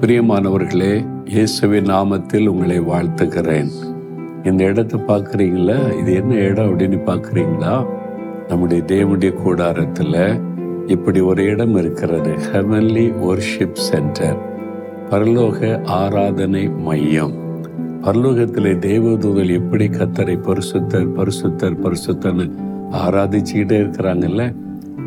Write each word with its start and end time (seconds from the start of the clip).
பிரியமானவர்களே 0.00 1.04
இயேசுவின் 1.24 1.84
நாமத்தில் 1.84 2.46
உங்களை 2.46 2.80
வாழ்த்துக்கிறேன் 2.80 3.70
இந்த 4.44 4.64
இடத்தை 4.64 5.00
பார்க்குறீங்களா? 5.00 5.98
இது 5.98 6.14
என்ன 6.14 6.34
இடம் 6.34 6.66
அப்படின்னு 6.66 6.98
பார்க்குறீங்களா? 7.06 7.86
நம்முடைய 8.48 8.82
தேவனுடைய 8.86 9.34
கூடாரத்தில் 9.34 10.40
இப்படி 10.86 11.20
ஒரு 11.20 11.44
இடம் 11.44 11.76
இருக்கிறது 11.76 12.30
ஹெவன்லி 12.52 13.12
ஒர்ஷிப் 13.20 13.72
சென்டர் 13.72 14.36
பரலோக 15.10 15.82
ஆராதனை 15.84 16.68
மையம். 16.68 17.34
பரலோகத்தில் 18.02 18.78
தேவதூதல் 18.78 19.50
எப்படி 19.50 19.88
கத்தரை 19.88 20.38
பரிசுத்தர் 20.42 21.12
பரிசுத்தர் 21.12 21.80
பரிசுத்தர்னு 21.84 22.50
ஆராதிச்சுக்கிட்டே 22.92 23.72
இருக்கிறாங்கல்ல 23.72 24.54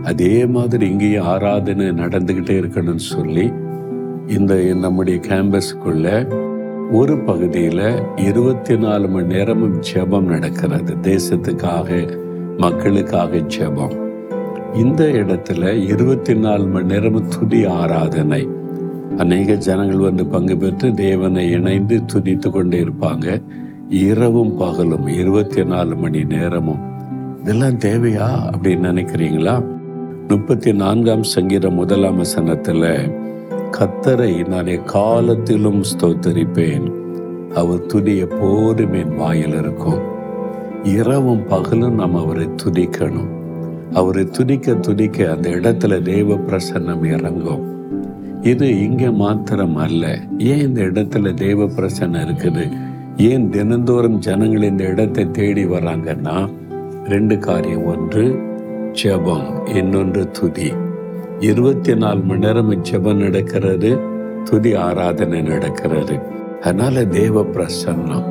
அதே 0.03 0.45
மாதிரி 0.45 0.87
இங்கேயும் 0.87 1.25
ஆராதனை 1.25 1.85
நடந்துக்கிட்டே 1.85 2.49
இருக்கணும்னு 2.49 3.07
சொல்லி 3.15 3.51
இந்த 4.29 4.55
நம்முடைய 4.55 5.19
கேம்பஸ்க்குள்ள 5.19 6.35
ஒரு 6.91 7.17
பகுதியில் 7.17 8.01
இருபத்தி 8.15 8.77
நாலு 8.77 9.07
மணி 9.07 9.27
நேரமும் 9.27 9.81
ஜெபம் 9.93 10.23
நடக்கிறது. 10.23 10.95
தேசத்துக்காக 11.01 12.17
மக்களுக்காக 12.57 13.37
ஜெபம். 13.37 13.95
இந்த 14.75 15.03
இடத்துல 15.03 15.87
இருபத்தி 15.87 16.35
நாலு 16.35 16.65
மணி 16.65 16.85
நேரமும் 16.85 17.27
துதி 17.27 17.65
ஆராதனை. 17.65 18.47
அநேக 19.17 19.53
ஜனங்கள் 19.53 19.97
வந்து 19.97 20.25
பங்கு 20.25 20.57
பெற்று 20.57 20.93
தேவனை 20.93 21.51
இணைந்து 21.51 22.01
துதித்து 22.13 22.49
கொண்டே 22.49 22.83
இருப்பாங்க. 22.83 23.41
இரவும் 23.89 24.57
பகலும் 24.57 25.07
இருபத்தி 25.07 25.65
நாலு 25.65 25.95
மணி 25.95 26.23
நேரமும். 26.23 26.79
இதெல்லாம் 27.41 27.77
தேவையா 27.77 28.29
அப்படின்னு 28.53 28.89
நினைக்கிறீங்களா? 28.91 29.65
முப்பத்தி 30.27 30.73
நான்காம் 30.73 31.23
சங்கீத 31.23 31.69
முதலாம் 31.69 32.17
வசனத்தில் 32.17 33.27
கத்தரை 33.71 34.47
நான் 34.47 34.83
காலத்திலும் 34.83 35.83
ஸ்தோத்தரிப்பேன். 35.83 36.91
அவர் 37.55 37.85
துதி 37.85 38.17
எப்போதும் 38.17 38.93
என் 38.93 39.15
வாயில் 39.15 39.53
இருக்கும். 39.53 39.99
இரவும் 40.83 41.45
பகலும் 41.45 41.93
நாம் 41.93 42.15
அவரை 42.15 42.49
துதிக்கணும். 42.63 43.27
அவரை 43.93 44.25
துதிக்க 44.25 44.73
துதிக்க 44.73 45.31
அந்த 45.31 45.49
இடத்துல 45.49 46.01
தேவ 46.01 46.33
பிரசன்னம் 46.33 47.05
இறங்கும். 47.05 47.77
இது 48.41 48.83
இங்க 48.83 49.11
மாத்திரம் 49.11 49.75
அல்ல. 49.75 50.19
ஏன் 50.37 50.59
இந்த 50.59 50.81
இடத்துல 50.81 51.33
தேவ 51.33 51.63
பிரசன்னம் 51.63 52.25
இருக்குது? 52.25 52.77
ஏன் 53.17 53.49
தினந்தோறும் 53.49 54.17
ஜனங்கள் 54.17 54.61
இந்த 54.61 54.83
இடத்தை 54.83 55.31
தேடி 55.31 55.65
வராங்கன்னா? 55.65 56.49
ரெண்டு 57.05 57.37
காரியம். 57.37 57.85
ஒன்று 57.85 58.39
ஜெபம். 59.03 59.75
இன்னொன்று 59.75 60.31
துதி. 60.31 60.73
இருபத்தி 61.39 61.95
நாலு 61.95 62.19
மணி 62.19 62.39
நேரம் 62.39 62.71
ஜெபம் 62.71 63.15
நடக்கிறது 63.15 63.99
துதி 64.43 64.75
ஆராதனை 64.75 65.41
நடக்கிறது. 65.41 66.19
அதனால 66.61 67.05
தேவ 67.05 67.41
பிரசன்னம். 67.41 68.23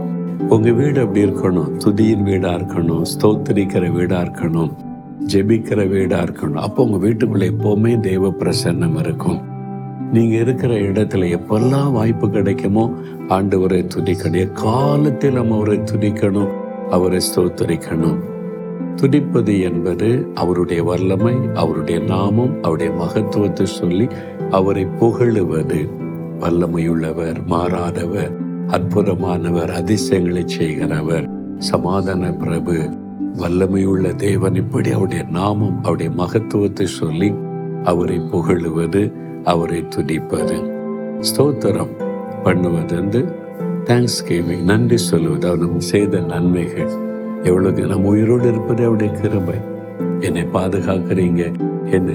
உங்க 0.49 0.71
வீடு 0.71 1.01
அப்படி 1.01 1.25
இருக்கணும்? 1.25 1.71
துதியின் 1.85 2.23
வீடா 2.23 2.51
இருக்கணும் 2.51 3.03
ஸ்தோத்திரிக்கிற 3.15 3.93
வீடா 3.93 4.21
இருக்கணும் 4.21 4.71
ஜெபிக்கிற 5.27 5.89
வீடா 5.89 6.23
இருக்கணும். 6.23 6.55
அப்போ 6.55 6.85
உங்க 6.85 7.07
வீட்டுக்குள்ள 7.07 7.51
எப்பவுமே 7.51 8.01
தேவ 8.01 8.29
பிரசன்னம் 8.29 8.99
இருக்கும். 8.99 9.41
நீங்க 10.13 10.37
இருக்கிற 10.37 10.75
இடத்துல 10.75 11.39
எப்பெல்லாம் 11.39 11.93
வாய்ப்பு 11.93 12.31
கிடைக்குமோ 12.31 12.93
ஆண்டவரை 13.29 13.89
துதிக்கணும். 13.97 14.53
காலத்தில் 14.53 15.33
நம்ம 15.33 15.55
அவரை 15.55 15.79
துதிக்கணும் 15.79 16.49
அவரை 16.91 17.21
ஸ்தோத்தரிக்கணும். 17.35 18.19
துதிப்பது 19.01 19.63
என்பது 19.63 20.27
அவருடைய 20.35 20.83
வல்லமை 20.83 21.35
அவருடைய 21.55 22.01
நாமம் 22.01 22.63
அவருடைய 22.63 22.93
மகத்துவத்தை 22.93 23.67
சொல்லி 23.67 24.09
அவரை 24.51 24.87
புகழுவது. 24.87 25.89
வல்லமையுள்ளவர் 26.41 27.39
மாறாதவர் 27.47 28.33
அற்புதமானவர் 28.69 29.69
அதிசயங்களை 29.69 30.43
செய்கிறவர். 30.47 31.29
சமாதான 31.59 32.33
பிரபு 32.33 32.77
வல்லமையுள்ள 33.39 34.15
தேவன் 34.15 34.55
இப்படி 34.55 34.91
அவருடைய 34.91 35.25
நாமம் 35.31 35.79
அவருடைய 35.79 36.11
மகத்துவத்தை 36.11 36.87
சொல்லி 36.87 37.33
அவரை 37.85 38.19
புகழுவது 38.19 39.13
அவரை 39.45 39.85
துதிப்பது. 39.97 40.57
ஸ்தோத்திரம் 41.21 41.95
பண்ணுவது 42.43 42.95
வந்து 42.95 43.21
தேங்க்ஸ் 43.85 44.25
கேவிங் 44.29 44.63
நன்றி 44.63 44.97
சொல்லுவது. 44.97 45.49
அவர் 45.49 45.79
செய்த 45.79 46.19
நன்மைகள். 46.19 47.08
எவ்வளவு 47.45 47.87
நம்ம 47.87 48.09
உயிரோடு 48.09 48.49
இருப்பது 48.49 48.85
அவருடைய 48.85 49.13
கிருபை. 49.13 49.55
என்னை 50.21 50.43
பாதுகாக்கிறீங்க 50.43 51.55
என்ன 51.91 52.13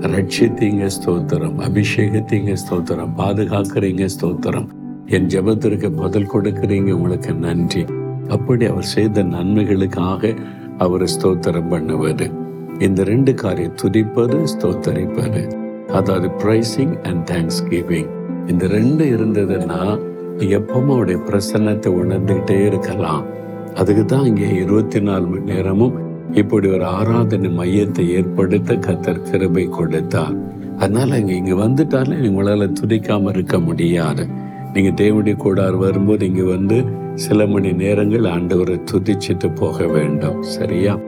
ரட்சித்தீங்க 0.00 0.88
ஸ்தோத்திரம். 0.96 1.58
அபிஷேகத்தீங்க 1.58 2.56
ஸ்தோத்திரம். 2.62 3.12
பாதுகாக்கிறீங்க 3.16 4.08
ஸ்தோத்திரம். 4.20 4.68
என் 5.06 5.26
ஜபத்திற்கு 5.26 5.90
பதில் 5.90 6.30
கொடுக்கிறீங்க 6.34 6.90
உங்களுக்கு 6.90 7.34
நன்றி. 7.34 7.84
அப்படி 8.28 8.64
அவர் 8.64 8.82
செய்த 8.82 9.22
நன்மைகளுக்காக 9.22 10.34
அவர் 10.78 11.02
ஸ்தோத்திரம் 11.02 11.68
பண்ணுவது. 11.68 12.30
இந்த 12.78 13.04
ரெண்டு 13.04 13.34
காரியம் 13.34 13.76
துதிப்பது 13.82 14.46
ஸ்தோத்தரிப்பது. 14.56 15.52
அதாவது 15.88 16.28
பிரைசிங் 16.28 17.02
அண்ட் 17.02 17.30
தேங்க்ஸ் 17.30 17.62
கிவிங் 17.70 18.08
இந்த 18.46 18.66
ரெண்டு 18.66 19.04
இருந்ததுன்னா 19.04 19.98
எப்பவும் 20.38 20.92
அவருடைய 20.94 21.20
பிரசன்னத்தை 21.30 21.88
உணர்ந்துகிட்டே 22.02 22.66
இருக்கலாம். 22.66 23.34
அதுக்கு 23.76 24.04
தான் 24.04 24.24
இங்கே 24.24 24.48
இருபத்தி 24.48 25.00
நாலு 25.00 25.26
மணி 25.26 25.52
நேரமும் 25.52 25.94
இப்படி 26.32 26.68
ஒரு 26.68 26.84
ஆராதனை 26.84 27.50
மையத்தை 27.50 28.08
ஏற்படுத்த 28.08 28.74
கத்தர் 28.74 29.22
கிருபை 29.22 29.64
கொடுத்தார். 29.64 30.36
அதனால 30.78 31.18
இங்க 31.18 31.32
இங்க 31.32 31.54
வந்துட்டாலே 31.54 32.16
உங்களால 32.30 32.68
துதிக்காம 32.80 33.28
இருக்க 33.28 33.58
முடியாது. 33.58 34.26
நீங்க 34.72 35.04
தேவனுடைய 35.04 35.36
கூடார் 35.36 35.74
வரும்போது 35.74 36.26
இங்க 36.26 36.42
வந்து 36.42 36.84
சில 37.14 37.46
மணி 37.46 37.72
நேரங்கள் 37.72 38.20
ஆண்டவரை 38.20 38.80
துதிச்சிட்டு 38.92 39.54
போக 39.54 39.86
வேண்டும். 39.86 40.42
சரியா? 40.42 40.98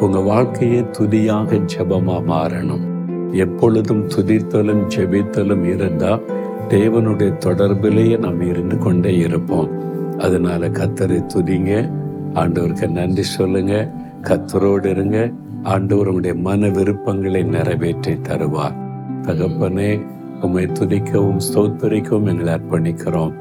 உங்க 0.00 0.18
வாழ்க்கையே 0.18 0.84
துதியாக 0.98 1.54
ஜெபமா 1.54 2.16
மாறணும். 2.32 2.84
எப்பொழுதும் 3.32 4.08
துதித்தலும் 4.08 4.82
ஜெபித்தலும் 4.96 5.64
இருந்தா 5.74 6.18
தேவனுடைய 6.68 7.32
தொடர்பிலேயே 7.44 8.18
நாம் 8.18 8.40
இருந்து 8.40 8.78
கொண்டே 8.78 9.16
இருப்போம். 9.16 9.70
அதனால 10.18 10.68
கத்தரை 10.68 11.26
துதிங்க. 11.34 11.90
ஆண்டவருக்கு 12.36 12.90
நன்றி 12.90 13.22
சொல்லுங்க. 13.22 13.92
கத்தரோடு 14.22 14.84
இருங்க. 14.84 15.30
ஆண்டவர் 15.62 16.06
உங்களுடைய 16.06 16.42
மன 16.48 16.68
விருப்பங்களை 16.68 17.42
நிறைவேற்றி 17.42 18.12
தருவார். 18.12 18.76
தகப்பனே 19.22 20.06
உண்மை 20.40 20.66
துதிக்கவும் 20.66 21.40
ஸ்தோத்தரிக்கவும் 21.52 22.28
எங்களை 22.28 22.54
அர்ப்பணிக்கிறோம். 22.54 23.32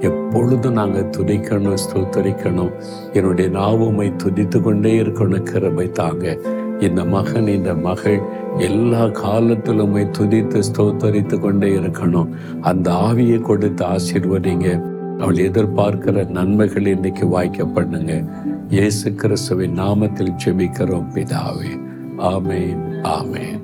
எப்பொழுதும் 0.00 0.72
நாங்கள் 0.72 1.10
துதிக்கணும் 1.16 1.76
ஸ்தோத்தரிக்கணும். 1.84 2.72
என்னுடைய 3.12 3.50
நாவுமை 3.50 4.12
துதித்து 4.24 4.60
கொண்டே 4.60 5.00
இருக்கணும் 5.00 5.42
கிருபை 5.42 5.90
தாங்க. 5.90 6.38
இந்த 6.80 7.04
மகன் 7.04 7.46
இந்த 7.46 7.74
மகள் 7.74 8.20
எல்லா 8.58 9.04
காலத்திலுமே 9.04 10.10
துதித்து 10.18 10.62
ஸ்தோத்தரித்து 10.72 11.38
கொண்டே 11.40 11.70
இருக்கணும். 11.72 12.28
அந்த 12.60 12.90
ஆவியை 12.90 13.40
கொடுத்து 13.40 13.84
ஆசீர்வதிங்க. 13.84 14.91
அவள் 15.22 15.50
எதிர்பார்க்கிற 15.50 16.28
நன்மைகள் 16.28 16.86
இன்னைக்கு 16.86 17.26
வாய்க்க 17.26 17.64
பண்ணுங்க 17.64 18.22
இயேசு 18.68 19.14
கிறிஸ்துவின் 19.14 19.78
நாமத்தில் 19.78 20.34
ஜெபிக்கிறோம் 20.44 21.06
பிதாவே. 21.14 21.72
ஆமேன் 22.18 22.82
ஆமேன். 23.18 23.61